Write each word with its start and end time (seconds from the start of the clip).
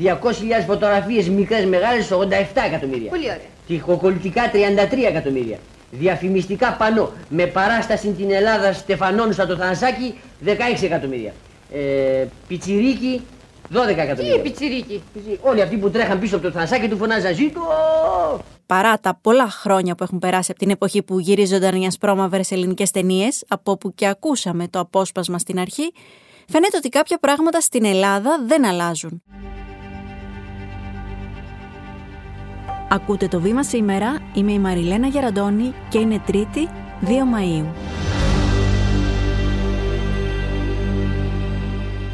200.000 0.00 0.06
φωτογραφίες 0.66 1.28
μικρές 1.28 1.64
μεγάλες 1.64 2.10
87 2.12 2.16
εκατομμύρια. 2.66 3.10
Πολύ 3.10 3.24
ωραία. 3.24 3.38
Τοιχοκολλητικά 3.66 4.50
33 4.50 4.56
εκατομμύρια. 5.08 5.58
Διαφημιστικά 5.90 6.72
πανό 6.72 7.12
με 7.28 7.46
παράσταση 7.46 8.08
την 8.12 8.30
Ελλάδα 8.30 8.72
στεφανώνουσα 8.72 9.32
το 9.32 9.46
Θανασάκι 9.56 10.14
16 10.44 10.50
εκατομμύρια. 10.82 11.32
Ε, 11.72 12.26
πιτσιρίκι 12.48 13.20
12 13.72 13.84
Τι 13.86 13.92
εκατομμύρια. 14.00 14.40
πιτσιρίκι; 14.40 15.02
Όλοι 15.40 15.62
αυτοί 15.62 15.76
που 15.76 15.90
τρέχαν 15.90 16.18
πίσω 16.18 16.36
από 16.36 16.44
το 16.44 16.50
Θανασάκι 16.52 16.88
του 16.88 16.96
φωνάζαν 16.96 17.34
ζήτω. 17.34 17.60
Παρά 18.66 18.98
τα 19.00 19.18
πολλά 19.20 19.50
χρόνια 19.50 19.94
που 19.94 20.02
έχουν 20.02 20.18
περάσει 20.18 20.50
από 20.50 20.60
την 20.60 20.70
εποχή 20.70 21.02
που 21.02 21.18
γυρίζονταν 21.18 21.74
οι 21.82 21.86
ασπρόμαυρες 21.86 22.50
ελληνικές 22.50 22.90
ταινίες, 22.90 23.44
από 23.48 23.70
όπου 23.72 23.94
και 23.94 24.06
ακούσαμε 24.06 24.68
το 24.68 24.78
απόσπασμα 24.78 25.38
στην 25.38 25.58
αρχή, 25.58 25.92
φαίνεται 26.48 26.76
ότι 26.76 26.88
κάποια 26.88 27.18
πράγματα 27.18 27.60
στην 27.60 27.84
Ελλάδα 27.84 28.38
δεν 28.46 28.64
αλλάζουν. 28.64 29.22
Ακούτε 32.94 33.28
το 33.28 33.40
βήμα 33.40 33.62
σήμερα, 33.62 34.20
είμαι 34.34 34.52
η 34.52 34.58
Μαριλένα 34.58 35.06
Γεραντώνη 35.06 35.74
και 35.88 35.98
είναι 35.98 36.22
Τρίτη 36.26 36.68
2 37.02 37.06
Μαΐου. 37.06 37.66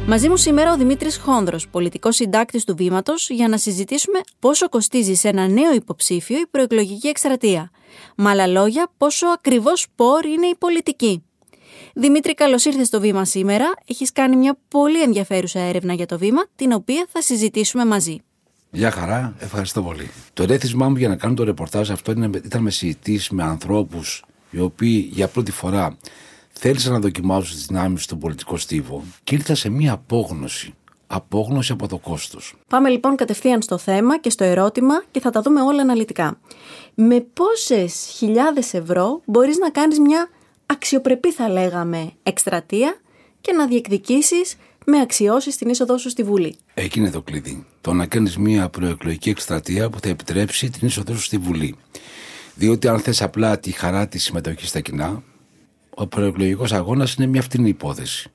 Μαζί 0.07 0.29
μου 0.29 0.37
σήμερα 0.37 0.73
ο 0.73 0.77
Δημήτρης 0.77 1.17
Χόνδρος, 1.17 1.67
πολιτικός 1.67 2.15
συντάκτης 2.15 2.63
του 2.63 2.75
Βήματος, 2.75 3.29
για 3.29 3.47
να 3.47 3.57
συζητήσουμε 3.57 4.19
πόσο 4.39 4.69
κοστίζει 4.69 5.13
σε 5.13 5.27
ένα 5.27 5.47
νέο 5.47 5.73
υποψήφιο 5.73 6.37
η 6.37 6.47
προεκλογική 6.51 7.07
εκστρατεία. 7.07 7.71
Με 8.15 8.29
άλλα 8.29 8.47
λόγια, 8.47 8.91
πόσο 8.97 9.27
ακριβώς 9.27 9.81
σπόρ 9.81 10.25
είναι 10.25 10.47
η 10.47 10.55
πολιτική. 10.57 11.23
Δημήτρη, 11.93 12.33
καλώς 12.33 12.65
ήρθες 12.65 12.87
στο 12.87 12.99
Βήμα 12.99 13.25
σήμερα. 13.25 13.73
Έχεις 13.85 14.11
κάνει 14.11 14.35
μια 14.35 14.57
πολύ 14.67 15.01
ενδιαφέρουσα 15.01 15.59
έρευνα 15.59 15.93
για 15.93 16.05
το 16.05 16.17
Βήμα, 16.17 16.41
την 16.55 16.71
οποία 16.71 17.05
θα 17.09 17.21
συζητήσουμε 17.21 17.85
μαζί. 17.85 18.21
Γεια 18.73 18.91
χαρά, 18.91 19.33
ευχαριστώ 19.39 19.83
πολύ. 19.83 20.09
Το 20.33 20.45
ρέθισμά 20.45 20.89
μου 20.89 20.95
για 20.95 21.07
να 21.07 21.15
κάνω 21.15 21.33
το 21.33 21.43
ρεπορτάζ 21.43 21.91
αυτό 21.91 22.11
είναι, 22.11 22.29
ήταν 22.43 22.61
με 22.61 22.69
συζητήσεις 22.69 23.29
με 23.29 23.43
ανθρώπους 23.43 24.23
οι 24.49 24.59
οποίοι 24.59 25.09
για 25.13 25.27
πρώτη 25.27 25.51
φορά 25.51 25.97
θέλησαν 26.51 26.93
να 26.93 26.99
δοκιμάσουν 26.99 27.55
τις 27.55 27.65
δυνάμεις 27.65 28.03
στον 28.03 28.19
πολιτικό 28.19 28.57
στίβο 28.57 29.03
και 29.23 29.35
ήρθα 29.35 29.55
σε 29.55 29.69
μία 29.69 29.91
απόγνωση. 29.91 30.73
Απόγνωση 31.07 31.71
από 31.71 31.87
το 31.87 31.97
κόστος. 31.97 32.55
Πάμε 32.67 32.89
λοιπόν 32.89 33.15
κατευθείαν 33.15 33.61
στο 33.61 33.77
θέμα 33.77 34.19
και 34.19 34.29
στο 34.29 34.43
ερώτημα 34.43 35.03
και 35.11 35.19
θα 35.19 35.29
τα 35.29 35.41
δούμε 35.41 35.61
όλα 35.61 35.81
αναλυτικά. 35.81 36.39
Με 36.93 37.19
πόσες 37.33 38.13
χιλιάδες 38.17 38.73
ευρώ 38.73 39.21
μπορείς 39.25 39.57
να 39.57 39.69
κάνεις 39.69 39.99
μια 39.99 40.29
αξιοπρεπή 40.65 41.31
θα 41.31 41.49
λέγαμε 41.49 42.11
εκστρατεία 42.23 42.95
και 43.41 43.51
να 43.51 43.67
διεκδικήσεις 43.67 44.55
με 44.85 44.99
αξιώσεις 44.99 45.55
την 45.57 45.69
είσοδό 45.69 45.97
σου 45.97 46.09
στη 46.09 46.23
Βουλή. 46.23 46.55
Εκεί 46.73 46.99
είναι 46.99 47.09
το 47.09 47.21
κλειδί. 47.21 47.65
Το 47.81 47.93
να 47.93 48.05
κάνεις 48.05 48.37
μία 48.37 48.69
προεκλογική 48.69 49.29
εκστρατεία 49.29 49.89
που 49.89 49.99
θα 49.99 50.09
επιτρέψει 50.09 50.69
την 50.69 50.87
είσοδό 50.87 51.13
σου 51.15 51.21
στη 51.21 51.37
Βουλή. 51.37 51.75
Διότι 52.55 52.87
αν 52.87 52.99
θες 52.99 53.21
απλά 53.21 53.59
τη 53.59 53.71
χαρά 53.71 54.07
της 54.07 54.23
συμμετοχής 54.23 54.69
στα 54.69 54.79
κοινά, 54.79 55.23
ο 55.89 56.07
προεκλογικός 56.07 56.71
αγώνας 56.71 57.13
είναι 57.13 57.27
μια 57.27 57.41
φτηνή 57.41 57.69
υπόθεση. 57.69 58.31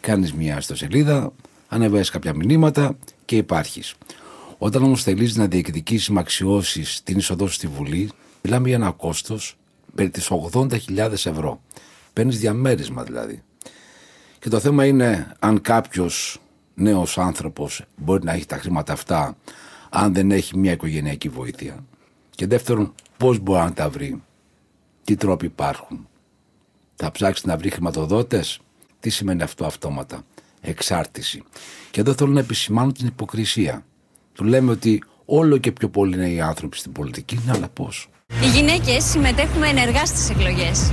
Κάνεις 0.00 0.32
μια 0.32 0.58
ιστοσελίδα, 0.58 1.32
ανεβάζεις 1.68 2.10
κάποια 2.10 2.34
μηνύματα 2.34 2.96
και 3.24 3.36
υπάρχεις. 3.36 3.94
Όταν 4.58 4.82
όμως 4.82 5.02
θελείς 5.02 5.36
να 5.36 5.46
διεκδικήσεις 5.46 6.08
με 6.08 6.20
αξιώσεις 6.20 7.02
την 7.02 7.18
είσοδό 7.18 7.46
σου 7.46 7.52
στη 7.52 7.66
Βουλή, 7.66 8.10
μιλάμε 8.42 8.68
για 8.68 8.76
ένα 8.76 8.90
κόστος 8.90 9.56
περί 9.94 10.10
τι 10.10 10.26
80.000 10.52 11.12
ευρώ. 11.12 11.60
Παίρνεις 12.12 12.38
διαμέρισμα 12.38 13.02
δηλαδή. 13.02 13.42
Και 14.40 14.48
το 14.48 14.60
θέμα 14.60 14.84
είναι 14.84 15.32
αν 15.38 15.60
κάποιος 15.60 16.40
νέος 16.74 17.18
άνθρωπος 17.18 17.84
μπορεί 17.96 18.24
να 18.24 18.32
έχει 18.32 18.46
τα 18.46 18.56
χρήματα 18.56 18.92
αυτά, 18.92 19.36
αν 19.90 20.14
δεν 20.14 20.30
έχει 20.30 20.58
μια 20.58 20.72
οικογενειακή 20.72 21.28
βοήθεια. 21.28 21.84
Και 22.30 22.46
δεύτερον, 22.46 22.94
πώς 23.16 23.38
μπορεί 23.38 23.60
να 23.60 23.72
τα 23.72 23.88
βρει, 23.88 24.22
τι 25.04 25.16
τρόποι 25.16 25.46
υπάρχουν. 25.46 26.08
Θα 26.94 27.10
ψάξει 27.10 27.46
να 27.46 27.56
βρει 27.56 27.70
χρηματοδότες, 27.70 28.60
τι 29.00 29.10
σημαίνει 29.10 29.42
αυτό 29.42 29.66
αυτόματα; 29.66 30.22
Εξάρτηση. 30.60 31.42
Και 31.90 32.00
εδώ 32.00 32.14
θέλω 32.14 32.32
να 32.32 32.40
επισημάνω 32.40 32.92
την 32.92 33.06
υποκρισία. 33.06 33.84
Του 34.32 34.44
λέμε 34.44 34.70
ότι 34.70 35.02
όλο 35.24 35.58
και 35.58 35.72
πιο 35.72 35.88
πολλοί 35.88 36.14
είναι 36.14 36.30
οι 36.30 36.40
άνθρωποι 36.40 36.76
στην 36.76 36.92
πολιτική, 36.92 37.40
ναι, 37.44 37.52
αλλά 37.54 37.68
πώς. 37.68 38.08
Οι 38.42 38.46
γυναίκες 38.46 39.04
συμμετέχουμε 39.04 39.68
ενεργά 39.68 40.06
στις 40.06 40.30
εκλογές. 40.30 40.90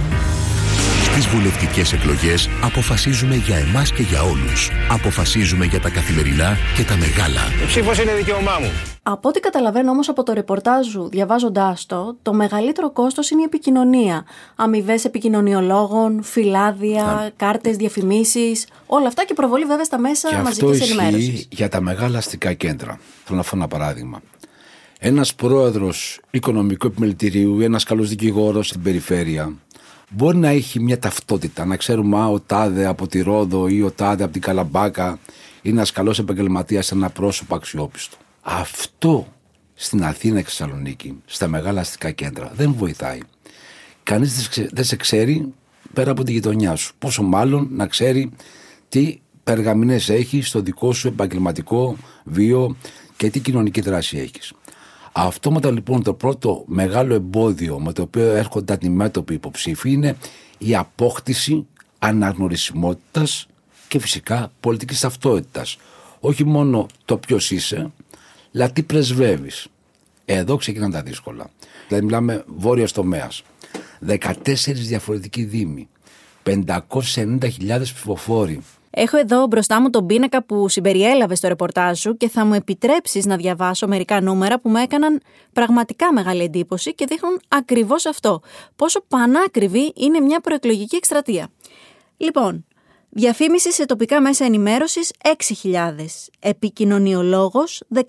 Στις 1.17 1.29
βουλευτικές 1.29 1.94
εκλογές 1.94 2.50
αποφασίζουμε 2.63 3.35
για 3.35 3.55
εμάς 3.57 3.91
και 3.91 4.01
για 4.01 4.22
όλους. 4.22 4.69
Αποφασίζουμε 4.91 5.66
για 5.66 5.79
τα 5.79 5.89
καθημερινά 5.89 6.57
και 6.75 6.83
τα 6.83 6.95
μεγάλα. 6.95 7.41
Η 7.63 7.66
ψήφος 7.66 8.00
είναι 8.00 8.13
δικαίωμά 8.13 8.57
μου. 8.59 8.72
Από 9.03 9.29
ό,τι 9.29 9.39
καταλαβαίνω 9.39 9.91
όμως 9.91 10.09
από 10.09 10.23
το 10.23 10.33
ρεπορτάζ 10.33 10.88
σου, 10.88 11.09
διαβάζοντάς 11.09 11.85
το, 11.85 12.17
το 12.22 12.33
μεγαλύτερο 12.33 12.91
κόστος 12.91 13.29
είναι 13.29 13.41
η 13.41 13.44
επικοινωνία. 13.44 14.25
Αμοιβές 14.56 15.06
επικοινωνιολόγων, 15.06 16.23
φυλάδια, 16.23 17.31
κάρτες 17.35 17.75
διαφημίσεις, 17.75 18.67
όλα 18.85 19.07
αυτά 19.07 19.25
και 19.25 19.33
προβολή 19.33 19.66
βέβαια 19.66 19.85
στα 19.85 20.00
μέσα 20.00 20.29
Και 20.29 20.35
αυτό 20.35 20.44
μαζικής 20.44 20.79
ισχύει 20.79 21.00
ενημέρωσης. 21.00 21.47
για 21.51 21.69
τα 21.69 21.81
μεγάλα 21.81 22.17
αστικά 22.17 22.53
κέντρα. 22.53 23.00
Θέλω 23.23 23.38
να 23.38 23.44
φέρω 23.44 23.57
ένα 23.57 23.67
παράδειγμα. 23.67 24.22
Ένας 25.00 25.35
πρόεδρος 25.35 26.19
οικονομικού 26.31 26.88
επιμελητηρίου 26.88 27.59
ή 27.59 27.63
ένας 27.63 27.83
καλός 27.83 28.09
δικηγόρος 28.09 28.67
στην 28.67 28.81
περιφέρεια 28.81 29.53
μπορεί 30.09 30.38
να 30.38 30.47
έχει 30.47 30.79
μια 30.79 31.00
ταυτότητα. 31.00 31.66
Να 31.66 31.75
ξέρουμε, 31.75 32.18
α, 32.18 32.28
ο 32.28 32.40
τάδε 32.40 32.85
από 32.85 33.07
τη 33.07 33.22
Ρόδο 33.22 33.68
ή 33.68 33.81
ο 33.81 33.91
τάδε 33.91 34.23
από 34.23 34.34
την 34.34 34.41
Καλαμπάκα 34.41 35.19
είναι 35.62 35.75
ένας 35.75 35.91
καλός 35.91 36.19
επαγγελματίας, 36.19 36.91
ένα 36.91 37.09
πρόσωπο 37.09 37.56
αξιόπιστο. 37.56 38.18
Αυτό 38.41 39.28
στην 39.73 40.03
Αθήνα 40.03 40.40
και 40.40 40.45
Θεσσαλονίκη, 40.45 41.22
στα 41.25 41.47
μεγάλα 41.47 41.81
αστικά 41.81 42.12
κέντρα, 42.12 42.51
δεν 42.56 42.73
βοηθάει. 42.73 43.19
Κανείς 44.03 44.34
δεν 44.34 44.41
σε 44.44 44.50
ξε- 44.50 44.69
δεν 44.73 44.84
σε 44.84 44.95
ξέρει 44.95 45.53
πέρα 45.94 46.12
από 46.12 46.24
τη 46.24 46.31
γειτονιά 46.31 46.75
σου. 46.75 46.94
Πόσο 47.00 47.24
μάλλον 47.24 47.68
να 47.72 47.88
ξέρει 47.88 48.31
τι 48.89 49.19
περγαμηνές 49.44 50.09
έχεις 50.09 50.47
στο 50.47 50.59
δικό 50.62 50.94
σου 50.94 51.07
επαγγελματικό 51.07 51.97
βίο 52.24 52.75
και 53.18 53.29
τι 53.29 53.39
κοινωνική 53.39 53.81
δράση 53.81 54.18
έχεις. 54.18 54.53
Αυτόματα 55.19 55.72
λοιπόν 55.72 56.03
το 56.03 56.13
πρώτο 56.13 56.63
μεγάλο 56.67 57.13
εμπόδιο 57.13 57.79
με 57.79 57.94
το 57.94 58.01
οποίο 58.01 58.23
έρχονται 58.23 58.73
αντιμέτωποι 58.73 59.33
υποψήφοι 59.33 59.91
είναι 59.91 60.17
η 60.57 60.75
απόκτηση 60.75 61.67
αναγνωρισιμότητας 62.00 63.47
και 63.88 64.00
φυσικά 64.00 64.51
πολιτικής 64.59 65.00
ταυτότητας. 65.00 65.77
Όχι 66.19 66.44
μόνο 66.44 66.85
το 67.06 67.17
ποιος 67.17 67.51
είσαι, 67.51 67.91
αλλά 68.53 68.72
τι 68.72 68.83
πρεσβεύεις. 68.83 69.67
Εδώ 70.25 70.56
ξεκινάνε 70.56 70.94
τα 70.94 71.01
δύσκολα. 71.01 71.50
Δηλαδή 71.88 72.06
μιλάμε 72.06 72.44
βόρειος 72.47 72.91
τομέας. 72.91 73.44
14 74.07 74.33
διαφορετικοί 74.73 75.44
δήμοι. 75.44 75.88
590.000 76.44 77.79
ψηφοφόροι. 77.81 78.61
Έχω 79.00 79.18
εδώ 79.18 79.46
μπροστά 79.47 79.81
μου 79.81 79.90
τον 79.90 80.06
πίνακα 80.06 80.44
που 80.44 80.69
συμπεριέλαβες 80.69 81.38
στο 81.38 81.47
ρεπορτάζ 81.47 82.00
σου 82.00 82.18
και 82.18 82.30
θα 82.30 82.46
μου 82.46 82.53
επιτρέψεις 82.53 83.25
να 83.25 83.35
διαβάσω 83.35 83.88
μερικά 83.88 84.22
νούμερα 84.22 84.59
που 84.59 84.69
με 84.69 84.81
έκαναν 84.81 85.22
πραγματικά 85.53 86.13
μεγάλη 86.13 86.44
εντύπωση 86.44 86.96
και 86.96 87.06
δείχνουν 87.06 87.40
ακριβώς 87.47 88.06
αυτό. 88.06 88.41
Πόσο 88.75 89.02
πανάκριβη 89.07 89.94
είναι 89.96 90.19
μια 90.19 90.40
προεκλογική 90.40 90.96
εκστρατεία. 90.96 91.47
Λοιπόν, 92.18 92.66
διαφήμιση 93.09 93.74
σε 93.74 93.86
τοπικά 93.86 94.22
μέσα 94.22 94.46
ενημέρωσης 94.46 95.12
6.000, 95.63 95.72
επικοινωνιολόγος 96.40 97.84
15.000, 97.94 98.03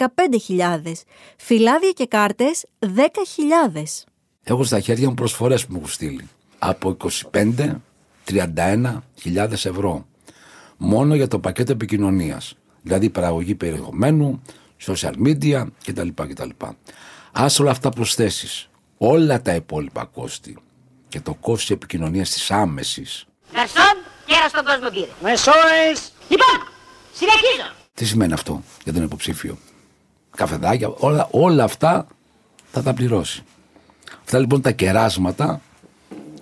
φυλάδια 1.37 1.91
και 1.91 2.06
κάρτες 2.06 2.65
10.000. 2.78 2.87
Έχω 4.43 4.65
στα 4.65 4.81
χέρια 4.81 5.09
μου 5.09 5.15
προσφορές 5.15 5.66
που 5.66 5.72
μου 5.72 5.78
έχουν 5.78 5.91
στείλει. 5.91 6.28
Από 6.59 6.97
25-31 7.32 8.98
ευρώ. 9.65 10.07
Μόνο 10.78 11.15
για 11.15 11.28
το 11.28 11.39
πακέτο 11.39 11.72
επικοινωνίας. 11.72 12.55
Δηλαδή 12.83 13.11
παραγωγή 13.11 13.55
περιεχομένου, 13.55 14.43
social 14.87 15.12
media 15.25 15.66
κτλ. 15.84 16.09
κτλ. 16.15 16.48
Ας 17.33 17.60
όλα 17.60 17.71
αυτά 17.71 17.89
προσθέσεις. 17.91 18.69
Όλα 18.98 19.42
τα 19.42 19.54
υπόλοιπα 19.54 20.04
κόστη 20.04 20.57
και 21.09 21.21
το 21.21 21.34
κόστος 21.34 21.71
επικοινωνίας 21.71 22.30
της 22.30 22.51
άμεσης. 22.51 23.27
Γαρσόν, 23.54 23.97
κέρας 24.27 24.51
στον 24.51 24.65
κόσμο 24.65 24.89
πήρε. 24.91 25.07
Μεσόες. 25.22 26.13
Λοιπόν, 26.28 26.69
συνεχίζω. 27.13 27.72
Τι 27.95 28.04
σημαίνει 28.04 28.33
αυτό 28.33 28.63
για 28.84 28.92
τον 28.92 29.03
υποψήφιο; 29.03 29.59
Καφεδάκια, 30.36 30.89
όλα, 30.89 31.28
όλα 31.31 31.65
αυτά 31.65 32.07
θα 32.72 32.83
τα 32.83 32.95
πληρώσει. 32.95 33.42
Αυτά 34.24 34.39
λοιπόν 34.39 34.60
τα 34.60 34.71
κεράσματα 34.71 35.60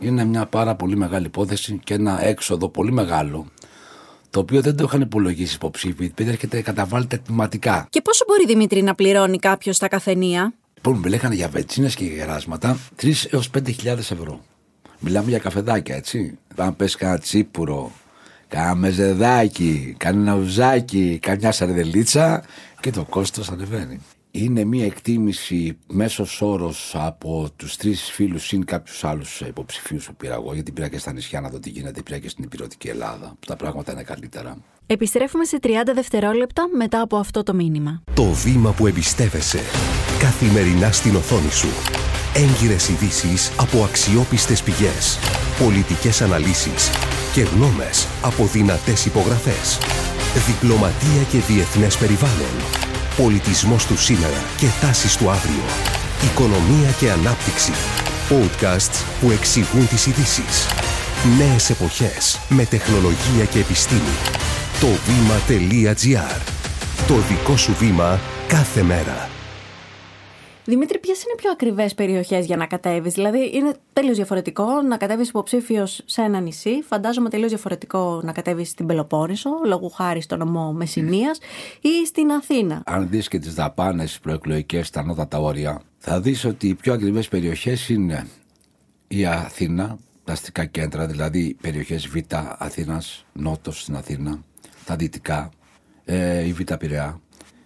είναι 0.01 0.25
μια 0.25 0.47
πάρα 0.47 0.75
πολύ 0.75 0.97
μεγάλη 0.97 1.27
υπόθεση 1.27 1.81
και 1.85 1.95
ένα 1.95 2.25
έξοδο 2.25 2.69
πολύ 2.69 2.93
μεγάλο 2.93 3.47
το 4.37 4.43
οποίο 4.43 4.61
δεν 4.61 4.77
το 4.77 4.85
είχαν 4.85 5.01
υπολογίσει 5.01 5.53
οι 5.53 5.57
υποψήφοι, 5.57 6.05
επειδή 6.05 6.31
έρχεται 6.31 6.61
καταβάλλεται 6.63 7.17
τμηματικά. 7.19 7.87
Και 7.91 8.01
πόσο 8.03 8.25
μπορεί 8.29 8.47
Δημήτρη 8.47 8.83
να 8.83 8.95
πληρώνει 8.95 9.39
κάποιος 9.39 9.79
τα 9.79 9.89
καφενεία. 9.89 10.53
Λοιπόν, 10.75 10.97
με 10.99 11.09
λέγανε 11.09 11.35
για 11.35 11.49
βενζίνες 11.49 11.95
και 11.95 12.05
για 12.05 12.17
κεράσματα 12.17 12.79
3 13.03 13.13
έω 13.31 13.41
5.000 13.55 13.87
ευρώ. 13.87 14.41
Μιλάμε 14.99 15.29
για 15.29 15.39
καφεδάκια, 15.39 15.97
έτσι. 15.97 16.39
Αν 16.57 16.77
πες 16.77 16.97
κανένα 16.97 17.19
τσίπουρο, 17.19 17.93
Κάνα 18.49 18.75
μεζεδάκι, 18.75 19.95
κανένα 19.99 20.35
ουζάκι, 20.35 21.19
καμιά 21.23 21.53
σαρδελίτσα 21.53 22.45
και 22.81 22.91
το 22.91 23.05
κόστος 23.05 23.51
ανεβαίνει. 23.51 24.01
Είναι 24.39 24.65
μια 24.65 24.85
εκτίμηση 24.85 25.79
μέσος 25.87 26.43
όρος 26.43 26.95
από 26.99 27.49
τους 27.57 27.77
τρεις 27.77 28.11
φίλους 28.11 28.47
συν 28.47 28.65
κάποιους 28.65 29.05
άλλους 29.05 29.41
υποψηφίους 29.41 30.07
που 30.07 30.15
πήρα 30.15 30.35
εγώ, 30.35 30.55
γιατί 30.55 30.73
πήρα 30.73 30.89
και 30.89 30.99
στα 30.99 31.13
νησιά 31.13 31.41
να 31.41 31.49
δω 31.49 31.59
τι 31.59 31.71
γίνεται, 31.71 32.03
πήρα 32.03 32.19
και 32.19 32.29
στην 32.29 32.45
υπηρετική 32.45 32.89
Ελλάδα, 32.89 33.27
που 33.41 33.47
τα 33.47 33.57
πράγματα 33.57 33.93
είναι 33.93 34.03
καλύτερα. 34.03 34.57
Επιστρέφουμε 34.87 35.45
σε 35.45 35.59
30 35.63 35.69
δευτερόλεπτα 35.95 36.69
μετά 36.77 37.01
από 37.01 37.17
αυτό 37.17 37.43
το 37.43 37.55
μήνυμα. 37.55 38.03
Το 38.15 38.25
βήμα 38.25 38.73
που 38.73 38.87
εμπιστεύεσαι. 38.87 39.61
Καθημερινά 40.19 40.93
στην 40.93 41.17
οθόνη 41.17 41.51
σου. 41.51 41.69
Έγκυρες 42.35 42.89
ειδήσεις 42.89 43.53
από 43.61 43.83
αξιόπιστες 43.83 44.63
πηγές. 44.63 45.19
Πολιτικές 45.59 46.21
αναλύσεις 46.23 46.91
και 47.35 47.41
γνώμες 47.41 48.09
από 48.23 48.45
δυνατές 48.45 49.07
υπογραφές. 49.07 49.79
Διπλωματία 50.47 51.23
και 51.31 51.39
διεθνές 51.39 51.97
περιβάλλον. 51.97 52.86
Πολιτισμός 53.17 53.87
του 53.87 53.99
σήμερα 53.99 54.45
και 54.57 54.67
τάσεις 54.81 55.17
του 55.17 55.31
αύριο. 55.31 55.65
Οικονομία 56.25 56.91
και 56.99 57.11
ανάπτυξη. 57.11 57.73
Podcasts 58.31 59.05
που 59.21 59.31
εξηγούν 59.31 59.89
τις 59.89 60.07
ειδήσεις. 60.07 60.67
Νέες 61.39 61.71
εποχές 61.71 62.41
με 62.49 62.65
τεχνολογία 62.65 63.45
και 63.51 63.59
επιστήμη. 63.59 64.17
Το 64.81 64.87
βήμα.gr. 64.87 66.41
Το 67.07 67.15
δικό 67.15 67.57
σου 67.57 67.75
βήμα 67.79 68.21
κάθε 68.47 68.83
μέρα. 68.83 69.36
Δημήτρη, 70.69 70.99
ποιες 70.99 71.23
είναι 71.23 71.35
πιο 71.37 71.51
ακριβές 71.51 71.95
περιοχές 71.95 72.47
για 72.47 72.57
να 72.57 72.67
κατέβεις, 72.67 73.15
Δηλαδή, 73.15 73.51
είναι 73.55 73.75
τελείως 73.93 74.17
διαφορετικό 74.17 74.83
να 74.83 74.97
κατέβεις 74.97 75.29
υποψήφιος 75.29 76.03
σε 76.05 76.23
ένα 76.23 76.41
νησί. 76.41 76.83
Φαντάζομαι 76.83 77.29
τελείως 77.29 77.51
διαφορετικό 77.51 78.21
να 78.25 78.33
κατέβεις 78.33 78.69
στην 78.69 78.87
Πελοπόννησο, 78.87 79.51
λόγω 79.67 79.89
χάρη 79.89 80.21
στο 80.21 80.37
νομό 80.37 80.73
Μεσσηνίας, 80.73 81.39
ή 81.81 82.07
στην 82.07 82.31
Αθήνα. 82.31 82.83
Αν 82.87 83.09
δεις 83.09 83.29
και 83.29 83.39
τις 83.39 83.55
δαπάνες 83.55 84.19
προεκλογικές 84.23 84.87
στα 84.87 85.01
ανώτατα 85.01 85.39
όρια, 85.39 85.83
θα 85.99 86.21
δεις 86.21 86.45
ότι 86.45 86.69
οι 86.69 86.75
πιο 86.75 86.93
ακριβές 86.93 87.29
περιοχές 87.29 87.89
είναι 87.89 88.27
η 89.09 89.27
Αθήνα, 89.27 89.99
τα 90.25 90.33
αστικά 90.33 90.65
κέντρα, 90.65 91.07
δηλαδή 91.07 91.57
περιοχές 91.61 92.07
Β 92.07 92.17
Αθήνας, 92.59 93.25
Νότος 93.33 93.81
στην 93.81 93.97
Αθήνα, 93.97 94.43
τα 94.85 94.97
δυτικά, 94.97 95.51
ε, 96.05 96.47
η 96.47 96.53
Β 96.53 96.61
Πειραιά. 96.79 97.21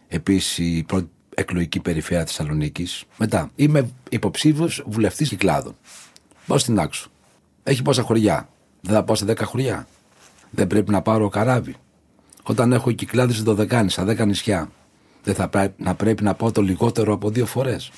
Επίσης 0.08 0.58
η 0.58 0.85
πρώτη 0.87 1.11
εκλογική 1.40 1.81
περιφέρεια 1.81 2.25
Θεσσαλονίκης. 2.25 3.04
Μετά, 3.16 3.50
είμαι 3.56 3.90
υποψήφιος 4.10 4.82
βουλευτής 4.87 5.28
Κυκλάδων. 5.28 5.76
Πάω 6.46 6.58
στην 6.58 6.78
Άξο. 6.81 7.10
Έχει 7.62 7.82
πόσα 7.82 8.02
χωριά. 8.02 8.48
Δεν 8.81 8.94
θα 8.94 9.04
πάω 9.04 9.16
σε 9.16 9.25
10 9.25 9.44
χωριά. 9.44 9.87
Δεν 10.50 10.66
πρέπει 10.66 10.90
να 10.90 11.02
πάρω 11.02 11.28
καράβι. 11.28 11.75
Όταν 12.42 12.72
έχω 12.72 12.92
κυκλάδες 12.92 13.37
σε 13.37 13.42
δωδεκάνη, 13.42 13.90
στα 13.90 14.04
10 14.04 14.26
νησιά, 14.26 14.70
δεν 15.22 15.34
θα 15.34 15.48
πρέπει 15.48 15.82
να, 15.82 15.94
πρέπει 15.94 16.22
να 16.22 16.34
πάω 16.34 16.52
το 16.52 16.62
λιγότερο 16.62 17.12
από 17.12 17.31
δύο 17.31 17.46
φορές. 17.46 17.90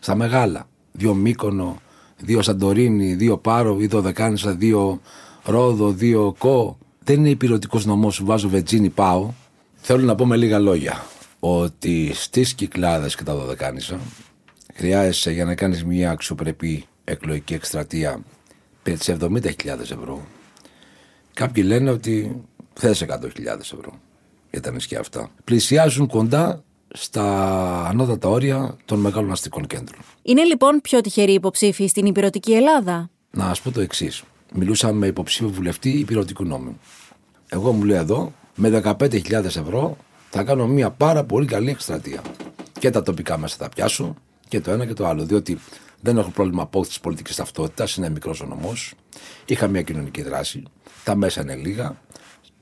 Στα 0.00 0.14
μεγάλα. 0.14 0.68
Δύο 0.92 1.14
Μύκονο, 1.14 1.76
δύο 2.18 2.42
Σαντορίνη, 2.42 3.14
δύο 3.14 3.36
Πάρο, 3.38 3.80
ή 3.80 3.86
δωδεκάνησα, 3.86 4.54
δύο 4.54 5.00
Ρόδο, 5.44 5.90
δύο 5.90 6.34
Κο. 6.38 6.78
Δεν 7.04 7.18
είναι 7.18 7.28
υπηρετικός 7.28 7.84
νομός 7.84 8.18
που 8.18 8.24
βάζω 8.24 8.48
βετζίνη, 8.48 8.88
πάω. 8.88 9.30
Θέλω 9.74 10.04
να 10.04 10.14
πω 10.14 10.26
με 10.26 10.36
λίγα 10.36 10.58
λόγια 10.58 11.02
ότι 11.44 12.10
στις 12.14 12.54
Κυκλάδες 12.54 13.16
και 13.16 13.22
τα 13.22 13.34
Δωδεκάνησα 13.34 14.00
χρειάζεσαι 14.74 15.30
για 15.30 15.44
να 15.44 15.54
κάνεις 15.54 15.84
μια 15.84 16.10
αξιοπρεπή 16.10 16.84
εκλογική 17.04 17.54
εκστρατεία 17.54 18.22
περί 18.82 18.96
70.000 19.06 19.50
ευρώ. 19.80 20.26
Κάποιοι 21.34 21.64
λένε 21.66 21.90
ότι 21.90 22.42
θες 22.72 23.04
100.000 23.08 23.20
ευρώ 23.58 24.00
για 24.50 24.60
τα 24.60 24.70
νησιά 24.70 25.00
αυτά. 25.00 25.30
Πλησιάζουν 25.44 26.06
κοντά 26.06 26.62
στα 26.92 27.86
ανώτατα 27.86 28.28
όρια 28.28 28.76
των 28.84 28.98
μεγάλων 29.00 29.32
αστικών 29.32 29.66
κέντρων. 29.66 30.00
Είναι 30.22 30.44
λοιπόν 30.44 30.80
πιο 30.80 31.00
τυχεροί 31.00 31.32
υποψήφοι 31.32 31.86
στην 31.86 32.06
υπηρετική 32.06 32.52
Ελλάδα; 32.52 33.10
Να 33.30 33.54
σα 33.54 33.62
πω 33.62 33.70
το 33.70 33.80
εξής. 33.80 34.22
Μιλούσα 34.54 34.92
με 34.92 35.06
υποψήφιο 35.06 35.48
βουλευτή 35.48 35.90
υπηρετικού 35.90 36.44
νόμου. 36.44 36.78
Εγώ 37.48 37.72
μου 37.72 37.84
λέει 37.84 37.96
εδώ, 37.96 38.32
με 38.54 38.82
15.000 38.84 39.32
ευρώ 39.44 39.96
θα 40.34 40.42
κάνω 40.42 40.66
μια 40.66 40.90
πάρα 40.90 41.24
πολύ 41.24 41.46
καλή 41.46 41.70
εκστρατεία. 41.70 42.22
Και 42.78 42.90
τα 42.90 43.02
τοπικά 43.02 43.38
μέσα 43.38 43.56
θα 43.58 43.68
πιάσω 43.68 44.14
και 44.48 44.60
το 44.60 44.70
ένα 44.70 44.86
και 44.86 44.92
το 44.92 45.06
άλλο. 45.06 45.24
Διότι 45.24 45.58
δεν 46.00 46.18
έχω 46.18 46.30
πρόβλημα 46.30 46.62
απόκτηση 46.62 47.00
πολιτικής 47.00 47.36
ταυτότητας, 47.36 47.96
είναι 47.96 48.08
μικρός 48.08 48.40
ο 48.40 48.46
νομός. 48.46 48.94
Είχα 49.46 49.66
μια 49.68 49.82
κοινωνική 49.82 50.22
δράση. 50.22 50.62
Τα 51.04 51.14
μέσα 51.14 51.40
είναι 51.40 51.54
λίγα. 51.54 51.96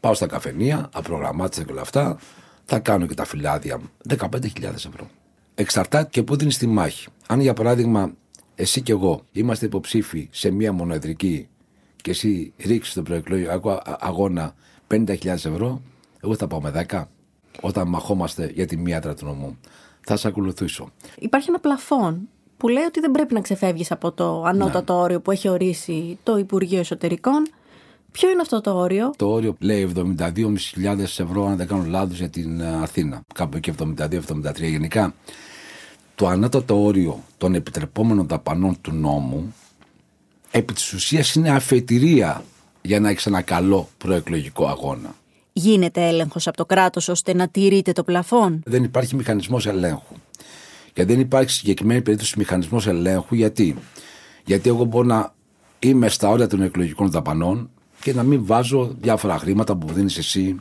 Πάω 0.01 0.15
στα 0.15 0.27
καφενεία, 0.27 0.89
απρογραμμάτισα 0.93 1.63
και 1.63 1.73
όλα 1.73 1.81
αυτά. 1.81 2.19
Θα 2.65 2.79
κάνω 2.79 3.07
και 3.07 3.15
τα 3.15 3.25
φυλάδια 3.25 3.79
μου. 3.79 3.91
15.000 4.09 4.63
ευρώ. 4.63 5.09
Εξαρτάται 5.55 6.09
και 6.11 6.23
πού 6.23 6.37
δίνεις 6.37 6.59
τη 6.59 6.67
μάχη. 6.67 7.09
Αν 7.27 7.41
για 7.41 7.55
παράδειγμα 7.55 8.13
εσύ 8.55 8.83
και 8.83 8.93
εγώ 8.93 9.23
είμαστε 9.33 9.67
υποψήφοι 9.67 10.29
σε 10.31 10.51
μια 10.51 10.73
μονοεδρική 10.73 11.49
και 12.03 12.11
εσύ 12.11 12.53
ρίξεις 12.59 12.95
τον 12.95 13.05
προεκλογικό 13.05 13.83
αγώνα 13.85 14.55
50.000 14.89 15.25
ευρώ, 15.25 15.83
εγώ 16.21 16.37
θα 16.37 16.47
πάω 16.47 16.61
με 16.61 16.87
10 16.91 17.03
όταν 17.61 17.89
μαχόμαστε 17.89 18.51
για 18.55 18.67
τη 18.67 18.77
μίατρα 18.77 19.15
του 19.15 19.25
νομού. 19.25 19.59
Θα 20.01 20.17
σε 20.17 20.29
ακολουθήσω. 20.29 20.91
Υπάρχει 21.19 21.49
ένα 21.49 21.59
πλαφόν 21.59 22.29
που 22.57 22.69
λέει 22.69 22.85
ότι 22.85 23.01
δεν 23.01 23.11
πρέπει 23.11 23.35
να 23.35 23.41
ξεφεύγεις 23.41 23.91
από 23.91 24.13
το 24.13 24.43
ανώτατο 24.45 24.93
ναι. 24.95 25.01
όριο 25.01 25.21
που 25.21 25.31
έχει 25.31 25.49
ορίσει 25.49 26.19
το 26.23 26.39
Υπουργείο 26.39 26.79
Εσωτερικών. 26.79 27.47
Ποιο 28.13 28.31
είναι 28.31 28.41
αυτό 28.41 28.61
το 28.61 28.77
όριο; 28.77 29.13
Το 29.17 29.29
όριο 29.29 29.57
λέει 29.59 29.93
72.500 29.97 30.99
ευρώ, 30.99 31.47
αν 31.47 31.57
δεν 31.57 31.67
κάνω 31.67 31.85
λάθος, 31.87 32.19
για 32.19 32.29
την 32.29 32.61
ε, 32.61 32.79
Αθήνα. 32.83 33.21
Κάπου 33.35 33.57
εκεί 33.57 33.73
72-73. 33.99 34.21
Γενικά, 34.57 35.15
το 36.15 36.27
ανώτατο 36.27 36.85
όριο 36.85 37.23
των 37.39 37.55
επιτρεπόμενων 37.55 38.27
δαπανών 38.27 38.81
του 38.81 38.93
νόμου 38.93 39.55
επί 40.51 40.73
της 40.73 40.93
ουσίας 40.93 41.35
είναι 41.35 41.51
αφετηρία 41.51 42.45
για 42.83 43.01
να 43.01 43.09
έχει 43.09 43.29
ένα 43.29 43.43
καλό 43.43 43.89
προεκλογικό 43.99 44.67
αγώνα. 44.67 45.15
Γίνεται 45.61 46.09
έλεγχος 46.09 46.47
από 46.47 46.57
το 46.57 46.67
κράτος 46.67 47.09
ώστε 47.09 47.35
να 47.35 47.49
τηρείται 47.49 47.93
το 47.93 48.05
πλαφόν; 48.05 48.63
Δεν 48.65 48.85
υπάρχει 48.85 49.15
μηχανισμός 49.15 49.67
ελέγχου. 49.67 50.15
Και 50.93 51.05
δεν 51.05 51.21
υπάρχει 51.21 51.51
συγκεκριμένη 51.51 52.03
περίπτωση 52.03 52.35
μηχανισμός 52.39 52.87
ελέγχου 52.87 53.35
γιατί; 53.35 53.77
Γιατί 54.45 54.69
εγώ 54.69 54.85
μπορώ 54.85 55.07
να 55.07 55.35
είμαι 55.79 56.09
στα 56.09 56.29
όρια 56.29 56.47
των 56.47 56.63
εκλογικών 56.63 57.11
δαπανών 57.11 57.71
και 58.01 58.15
να 58.15 58.23
μην 58.23 58.47
βάζω 58.47 58.95
διάφορα 59.01 59.39
χρήματα 59.39 59.77
που 59.77 59.93
δίνεις 59.93 60.19
εσύ, 60.19 60.57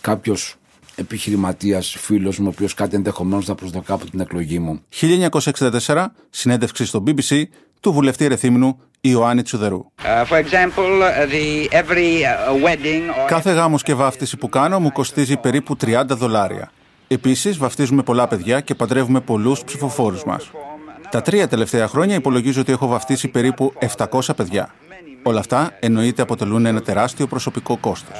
κάποιος 0.00 0.56
επιχειρηματίας, 0.94 1.96
φίλος 1.98 2.38
μου, 2.38 2.46
ο 2.46 2.50
οποίος 2.54 2.74
κάτι 2.74 2.96
ενδεχομένως 2.96 3.44
θα 3.44 3.54
προσδοκά 3.54 3.94
από 3.94 4.10
την 4.10 4.20
εκλογή 4.20 4.58
μου. 4.58 4.80
1964, 4.88 6.06
συνέντευξη 6.30 6.84
στο 6.84 7.02
BBC 7.06 7.42
του 7.80 7.92
βουλευτή 7.92 8.24
Ερεθύμνου 8.24 8.80
Ιωάννη 9.00 9.42
Τσουδερού. 9.42 9.84
Uh, 10.04 10.24
example, 10.30 10.90
the 11.30 11.68
every 11.70 12.24
uh, 12.24 12.64
wedding 12.64 13.24
or... 13.24 13.26
Κάθε 13.26 13.52
γάμος 13.52 13.82
και 13.82 13.94
βάφτιση 13.94 14.36
που 14.36 14.48
κάνω 14.48 14.80
μου 14.80 14.92
κοστίζει 14.92 15.36
περίπου 15.36 15.76
30 15.84 16.02
δολάρια. 16.06 16.70
Επίσης, 17.08 17.56
βαφτίζουμε 17.58 18.02
πολλά 18.02 18.28
παιδιά 18.28 18.60
και 18.60 18.74
παντρεύουμε 18.74 19.20
πολλούς 19.20 19.64
ψηφοφόρους 19.64 20.24
μας. 20.24 20.50
Τα 21.10 21.22
τρία 21.22 21.48
τελευταία 21.48 21.88
χρόνια 21.88 22.14
υπολογίζω 22.14 22.60
ότι 22.60 22.72
έχω 22.72 22.86
βαφτίσει 22.86 23.28
περίπου 23.28 23.72
700 23.96 24.20
παιδιά. 24.36 24.74
Όλα 25.22 25.40
αυτά 25.40 25.76
εννοείται 25.80 26.22
αποτελούν 26.22 26.66
ένα 26.66 26.80
τεράστιο 26.80 27.26
προσωπικό 27.26 27.76
κόστος. 27.76 28.16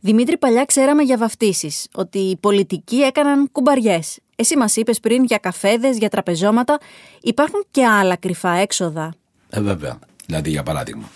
Δημήτρη, 0.00 0.38
παλιά 0.38 0.64
ξέραμε 0.64 1.02
για 1.02 1.16
βαφτίσεις, 1.16 1.86
ότι 1.94 2.18
οι 2.18 2.36
πολιτικοί 2.36 2.96
έκαναν 2.96 3.48
κουμπαριές. 3.52 4.18
Εσύ 4.40 4.56
μας 4.56 4.76
είπες 4.76 5.00
πριν 5.00 5.24
για 5.24 5.38
καφέδες, 5.38 5.98
για 5.98 6.08
τραπεζώματα. 6.08 6.78
Υπάρχουν 7.22 7.64
και 7.70 7.86
άλλα 7.86 8.16
κρυφά 8.16 8.50
έξοδα. 8.50 9.14
Ε, 9.50 9.60
βέβαια. 9.60 9.98
Δηλαδή, 10.26 10.50
για 10.50 10.62
παράδειγμα, 10.62 11.08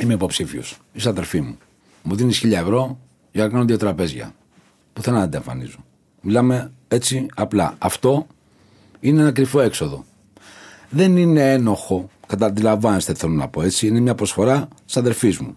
είμαι 0.00 0.14
υποψήφιος. 0.14 0.76
Είσαι 0.92 1.08
αδερφή 1.08 1.40
μου. 1.40 1.58
Μου 2.02 2.16
δίνεις 2.16 2.38
χίλια 2.38 2.58
ευρώ 2.58 2.98
για 3.32 3.44
να 3.44 3.50
κάνω 3.50 3.64
δύο 3.64 3.76
τραπέζια. 3.76 4.34
Πουθενά 4.92 5.20
δεν 5.20 5.30
τα 5.30 5.36
εμφανίζω. 5.36 5.84
Μιλάμε 6.20 6.72
έτσι 6.88 7.26
απλά. 7.34 7.74
Αυτό 7.78 8.26
είναι 9.00 9.20
ένα 9.20 9.32
κρυφό 9.32 9.60
έξοδο 9.60 10.04
δεν 10.90 11.16
είναι 11.16 11.52
ένοχο. 11.52 12.10
Καταλαβαίνετε, 12.26 13.14
θέλω 13.14 13.32
να 13.32 13.48
πω 13.48 13.62
έτσι. 13.62 13.86
Είναι 13.86 14.00
μια 14.00 14.14
προσφορά 14.14 14.68
της 14.86 14.96
αδερφής 14.96 15.38
μου. 15.38 15.56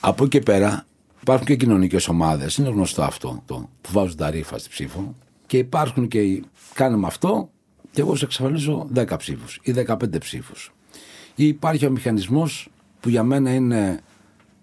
Από 0.00 0.24
εκεί 0.24 0.40
πέρα 0.40 0.86
υπάρχουν 1.20 1.46
και 1.46 1.56
κοινωνικές 1.56 2.08
ομάδες. 2.08 2.56
Είναι 2.56 2.68
γνωστό 2.68 3.02
αυτό 3.02 3.42
το, 3.46 3.68
που 3.80 3.90
βάζουν 3.92 4.16
τα 4.16 4.30
ρήφα 4.30 4.58
στη 4.58 4.68
ψήφο. 4.68 5.14
Και 5.46 5.58
υπάρχουν 5.58 6.08
και 6.08 6.42
κάνουμε 6.74 7.06
αυτό 7.06 7.50
και 7.90 8.00
εγώ 8.00 8.14
σε 8.16 8.24
εξασφαλίζω 8.24 8.88
10 8.94 9.16
ψήφους 9.18 9.60
ή 9.62 9.72
15 9.86 10.18
ψήφους. 10.20 10.72
Ή 11.34 11.46
υπάρχει 11.46 11.86
ο 11.86 11.90
μηχανισμός 11.90 12.68
που 13.00 13.08
για 13.08 13.22
μένα 13.22 13.54
είναι 13.54 14.00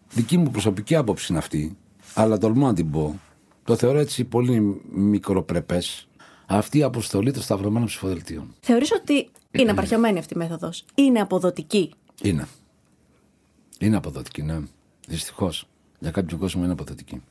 δική 0.10 0.38
μου 0.38 0.52
προσωπική 0.52 0.96
άποψη 0.96 1.28
είναι 1.30 1.38
αυτή, 1.40 1.78
αλλά 2.14 2.38
τολμώ 2.38 2.66
να 2.66 2.74
την 2.74 2.92
πω. 2.92 3.20
Το 3.64 3.76
θεωρώ 3.76 4.00
έτσι 4.00 4.24
πολύ 4.24 4.82
μικροπρεπές 4.92 6.08
αυτή 6.46 6.78
η 6.78 6.84
αποστολή 6.84 7.32
των 7.32 7.42
σταυρωμένων 7.42 7.88
ψηφοδελτίων. 7.88 8.56
Θεωρείς 8.60 8.92
ότι 8.92 9.30
είναι 9.52 9.72
απαρχαιωμένη 9.72 10.20
αυτή 10.20 10.34
η 10.34 10.38
μέθοδος; 10.38 10.86
Είναι 10.96 11.20
αποδοτική; 11.20 11.94
Είναι. 12.22 12.48
Είναι 13.80 13.96
αποδοτική, 13.96 14.42
ναι. 14.42 14.60
Δυστυχώς. 15.08 15.68
Για 16.00 16.12
κάποιο 16.12 16.38
κόσμο 16.38 16.64
είναι 16.64 16.72
αποδοτική. 16.72 17.22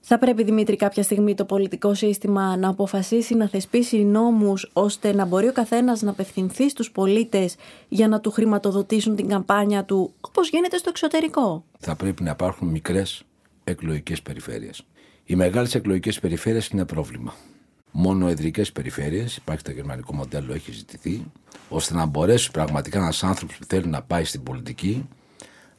Θα 0.00 0.18
πρέπει, 0.18 0.42
Δημήτρη, 0.42 0.76
κάποια 0.76 1.02
στιγμή 1.02 1.34
το 1.34 1.44
πολιτικό 1.44 1.94
σύστημα 1.94 2.56
να 2.56 2.68
αποφασίσει 2.68 3.34
να 3.34 3.48
θεσπίσει 3.48 4.04
νόμους 4.04 4.70
ώστε 4.72 5.12
να 5.12 5.24
μπορεί 5.24 5.48
ο 5.48 5.52
καθένας 5.52 6.02
να 6.02 6.10
απευθυνθεί 6.10 6.68
στους 6.68 6.90
πολίτες 6.90 7.54
για 7.88 8.08
να 8.08 8.20
του 8.20 8.30
χρηματοδοτήσουν 8.30 9.16
την 9.16 9.28
καμπάνια 9.28 9.84
του, 9.84 10.12
όπως 10.20 10.48
γίνεται 10.48 10.76
στο 10.76 10.88
εξωτερικό. 10.88 11.64
Θα 11.78 11.96
πρέπει 11.96 12.22
να 12.22 12.30
υπάρχουν 12.30 12.68
μικρές 12.68 13.22
εκλογικές 13.64 14.22
περιφέρειες. 14.22 14.82
Οι 15.24 15.36
μεγάλες 15.36 15.74
εκλογικές 15.74 16.20
περιφέρειες 16.20 16.68
είναι 16.68 16.84
πρόβλημα. 16.84 17.34
Μόνο 17.90 18.28
εδρικέ 18.28 18.62
περιφέρειες, 18.72 19.36
υπάρχει 19.36 19.62
το 19.62 19.70
γερμανικό 19.70 20.14
μοντέλο, 20.14 20.52
έχει 20.52 20.72
ζητηθεί, 20.72 21.24
ώστε 21.68 21.94
να 21.94 22.06
μπορέσει 22.06 22.50
πραγματικά 22.50 22.98
ένας 22.98 23.24
άνθρωπος 23.24 23.56
που 23.56 23.64
θέλει 23.68 23.86
να 23.86 24.02
πάει 24.02 24.24
στην 24.24 24.42
πολιτική 24.42 25.08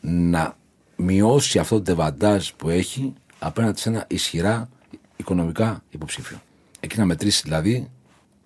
να 0.01 0.57
μειώσει 0.95 1.59
αυτό 1.59 1.75
το 1.75 1.81
τεβαντάζ 1.81 2.49
που 2.57 2.69
έχει 2.69 3.13
απέναντι 3.43 3.79
σε 3.79 3.89
ένα 3.89 4.05
ισχυρά 4.07 4.69
οικονομικά 5.17 5.83
υποψήφιο. 5.89 6.41
Εκεί 6.79 6.97
να 6.97 7.05
μετρήσει 7.05 7.41
δηλαδή 7.43 7.89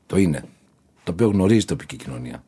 το 0.07 0.17
είναι, 0.17 0.43
το 1.03 1.11
οποίο 1.11 1.27
γνωρίζει 1.27 1.61
η 1.61 1.65
τοπική 1.65 1.95
κοινωνία 1.95 2.43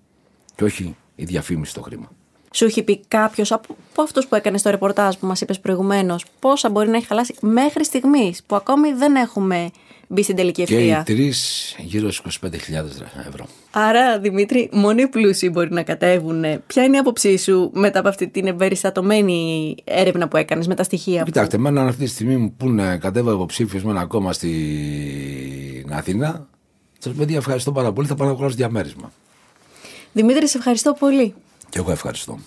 και 0.55 0.63
όχι 0.63 0.95
η 1.15 1.23
διαφήμιση 1.23 1.71
στο 1.71 1.81
χρήμα. 1.81 2.11
Σου 2.57 2.65
έχει 2.65 2.83
πει 2.83 3.01
κάποιος 3.07 3.51
από, 3.51 3.75
από 3.91 4.01
αυτούς 4.01 4.27
που 4.27 4.35
έκανες 4.35 4.61
το 4.61 4.69
ρεπορτάζ 4.69 5.15
που 5.15 5.25
μας 5.25 5.41
είπες 5.41 5.59
προηγουμένως, 5.59 6.25
πόσα 6.39 6.69
μπορεί 6.69 6.89
να 6.89 6.97
έχει 6.97 7.05
χαλάσει 7.05 7.35
μέχρι 7.39 7.85
στιγμής 7.85 8.43
που 8.47 8.55
ακόμη 8.55 8.93
δεν 8.93 9.15
έχουμε 9.15 9.71
μπει 10.07 10.23
στην 10.23 10.35
τελική 10.35 10.61
ευθεία. 10.61 11.03
Και 11.05 11.11
οι 11.11 11.15
τρεις 11.15 11.75
γύρω 11.79 12.11
στου 12.11 12.31
25.000 12.31 12.49
ευρώ. 13.27 13.45
Άρα, 13.71 14.19
Δημήτρη, 14.19 14.69
μόνο 14.71 15.01
οι 15.01 15.07
πλούσιοι 15.07 15.49
μπορεί 15.53 15.73
να 15.73 15.83
κατέβουν. 15.83 16.43
Ποια 16.67 16.83
είναι 16.83 16.95
η 16.95 16.99
άποψή 16.99 17.37
σου 17.37 17.71
μετά 17.73 17.99
από 17.99 18.07
αυτή 18.09 18.27
την 18.27 18.47
εμπεριστατωμένη 18.47 19.75
έρευνα 19.83 20.27
που 20.27 20.37
έκανες 20.37 20.67
με 20.67 20.75
τα 20.75 20.83
στοιχεία 20.83 21.19
που. 21.19 21.25
Κοιτάξτε, 21.25 21.55
εμένα 21.55 21.83
αυτή 21.83 22.03
τη 22.03 22.09
στιγμή 22.09 22.37
μου 22.37 22.53
πούνε 22.57 22.97
κατέβα 22.97 23.31
υποψήφιος 23.31 23.83
με 23.83 23.91
ένα 23.91 24.05
κόμμα 24.05 24.33
στην 24.33 25.89
Αθήνα. 25.91 26.47
Σα 26.97 27.09
παιδιά, 27.09 27.37
ευχαριστώ 27.37 27.71
πάρα 27.71 27.91
πολύ. 27.91 28.07
Θα 28.07 28.15
πάω 28.15 28.27
να 28.27 28.33
αγοράσω 28.33 28.55
διαμέρισμα. 28.55 29.11
Δημήτρη, 30.13 30.47
σε 30.47 30.57
ευχαριστώ 30.57 30.93
πολύ. 30.99 31.33
Και 31.69 31.79
εγώ 31.79 31.91
ευχαριστώ. 31.91 32.39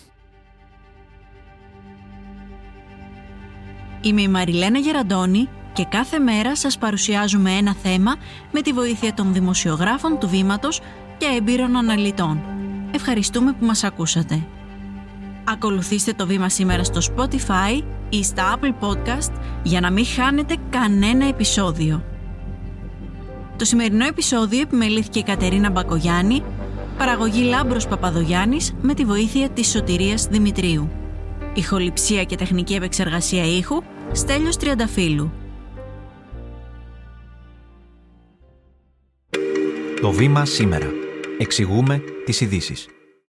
Είμαι 4.00 4.22
η 4.22 4.28
Μαριλένα 4.28 4.78
Γεραντώνη 4.78 5.48
και 5.72 5.84
κάθε 5.84 6.18
μέρα 6.18 6.56
σας 6.56 6.78
παρουσιάζουμε 6.78 7.50
ένα 7.50 7.74
θέμα 7.82 8.16
με 8.52 8.60
τη 8.60 8.72
βοήθεια 8.72 9.14
των 9.14 9.32
δημοσιογράφων 9.32 10.18
του 10.18 10.28
Βήματος 10.28 10.80
και 11.18 11.26
έμπειρων 11.36 11.76
αναλυτών. 11.76 12.40
Ευχαριστούμε 12.94 13.52
που 13.52 13.64
μας 13.64 13.84
ακούσατε. 13.84 14.46
Ακολουθήστε 15.44 16.12
το 16.12 16.26
Βήμα 16.26 16.48
σήμερα 16.48 16.84
στο 16.84 17.00
Spotify 17.00 17.82
ή 18.08 18.24
στα 18.24 18.58
Apple 18.58 18.86
Podcast 18.86 19.32
για 19.62 19.80
να 19.80 19.90
μην 19.90 20.06
χάνετε 20.06 20.56
κανένα 20.70 21.26
επεισόδιο. 21.26 22.04
Το 23.56 23.64
σημερινό 23.64 24.06
επεισόδιο 24.06 24.60
επιμελήθηκε 24.60 25.18
η 25.18 25.22
Κατερίνα 25.22 25.70
Μπακογιάννη, 25.70 26.42
παραγωγή 27.00 27.42
Λάμπρος 27.42 27.86
Παπαδογιάννης 27.86 28.72
με 28.82 28.94
τη 28.94 29.04
βοήθεια 29.04 29.50
της 29.50 29.68
Σωτηρίας 29.70 30.26
Δημητρίου. 30.26 30.90
Ηχοληψία 31.54 32.24
και 32.24 32.36
τεχνική 32.36 32.74
επεξεργασία 32.74 33.44
ήχου 33.56 33.82
Στέλιος 34.12 34.56
Τριανταφύλου. 34.56 35.32
Το 40.00 40.10
βήμα 40.10 40.44
σήμερα. 40.44 40.90
Εξηγούμε 41.38 42.02
τις 42.24 42.40
ειδήσεις. 42.40 42.88